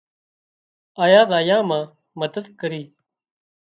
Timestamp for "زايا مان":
1.31-1.87